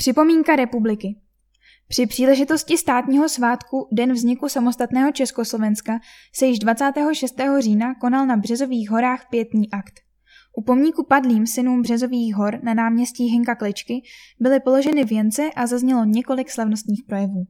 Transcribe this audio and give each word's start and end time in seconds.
Připomínka 0.00 0.56
republiky. 0.56 1.16
Při 1.88 2.06
příležitosti 2.06 2.78
státního 2.78 3.28
svátku 3.28 3.88
Den 3.92 4.12
vzniku 4.12 4.48
samostatného 4.48 5.12
Československa 5.12 5.98
se 6.34 6.46
již 6.46 6.58
26. 6.58 7.34
října 7.58 7.94
konal 7.94 8.26
na 8.26 8.36
Březových 8.36 8.90
horách 8.90 9.26
pětní 9.30 9.70
akt. 9.70 10.00
U 10.56 10.62
pomníku 10.62 11.06
padlým 11.06 11.46
synům 11.46 11.82
Březových 11.82 12.34
hor 12.34 12.60
na 12.62 12.74
náměstí 12.74 13.24
Hinka 13.24 13.54
Kličky 13.54 14.02
byly 14.40 14.60
položeny 14.60 15.04
věnce 15.04 15.50
a 15.56 15.66
zaznělo 15.66 16.04
několik 16.04 16.50
slavnostních 16.50 17.02
projevů. 17.04 17.46